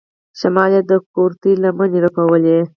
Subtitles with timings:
[0.39, 2.57] شمال يې د کورتۍ لمنې رپولې.